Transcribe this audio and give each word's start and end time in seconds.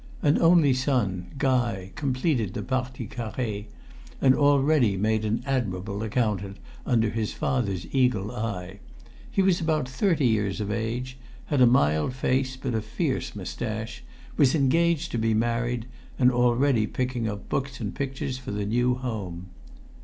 An 0.23 0.41
only 0.41 0.73
son, 0.73 1.27
Guy, 1.37 1.91
completed 1.93 2.55
the 2.55 2.63
partie 2.63 3.05
carrée, 3.07 3.67
and 4.19 4.33
already 4.33 4.97
made 4.97 5.23
an 5.23 5.43
admirable 5.45 6.01
accountant 6.01 6.57
under 6.87 7.11
his 7.11 7.33
father's 7.33 7.85
eagle 7.93 8.31
eye. 8.35 8.79
He 9.29 9.43
was 9.43 9.61
about 9.61 9.87
thirty 9.87 10.25
years 10.25 10.59
of 10.59 10.71
age, 10.71 11.19
had 11.45 11.61
a 11.61 11.67
mild 11.67 12.13
face 12.15 12.55
but 12.57 12.73
a 12.73 12.81
fierce 12.81 13.35
moustache, 13.35 14.03
was 14.37 14.55
engaged 14.55 15.11
to 15.11 15.19
be 15.19 15.35
married, 15.35 15.85
and 16.17 16.31
already 16.31 16.87
picking 16.87 17.27
up 17.27 17.47
books 17.47 17.79
and 17.79 17.93
pictures 17.93 18.39
for 18.39 18.49
the 18.49 18.65
new 18.65 18.95
home. 18.95 19.49